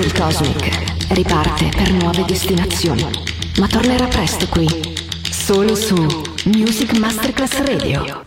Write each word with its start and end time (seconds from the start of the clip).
Del 0.00 0.12
Cosmic 0.14 1.12
riparte 1.12 1.68
per 1.68 1.92
nuove 1.92 2.24
destinazioni, 2.24 3.06
ma 3.58 3.66
tornerà 3.66 4.06
presto 4.06 4.46
qui, 4.48 4.66
solo 5.30 5.74
su 5.74 5.94
Music 6.44 6.96
Masterclass 6.96 7.58
Radio. 7.58 8.18